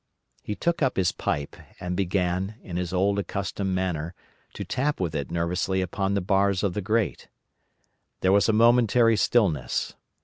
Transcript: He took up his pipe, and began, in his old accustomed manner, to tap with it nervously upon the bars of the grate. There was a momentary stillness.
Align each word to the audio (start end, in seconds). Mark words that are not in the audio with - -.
He 0.41 0.55
took 0.55 0.81
up 0.81 0.97
his 0.97 1.11
pipe, 1.11 1.55
and 1.79 1.95
began, 1.95 2.55
in 2.63 2.75
his 2.75 2.91
old 2.91 3.19
accustomed 3.19 3.75
manner, 3.75 4.15
to 4.55 4.65
tap 4.65 4.99
with 4.99 5.13
it 5.13 5.29
nervously 5.29 5.79
upon 5.79 6.15
the 6.15 6.21
bars 6.21 6.63
of 6.63 6.73
the 6.73 6.81
grate. 6.81 7.27
There 8.21 8.31
was 8.31 8.49
a 8.49 8.51
momentary 8.51 9.15
stillness. 9.15 9.93